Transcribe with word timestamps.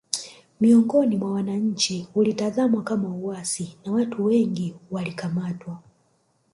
Miongoni 0.61 1.17
mwa 1.17 1.31
wananchi 1.31 2.07
ulitazamwa 2.15 2.83
kama 2.83 3.09
uasi 3.09 3.77
na 3.85 3.91
watu 3.91 4.25
wengi 4.25 4.75
walikamatwa 4.91 5.79